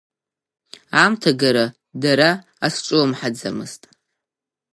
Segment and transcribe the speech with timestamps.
[0.99, 1.65] Аамҭа гара
[2.01, 2.29] дара
[2.65, 3.81] азҿлымҳаӡамызт.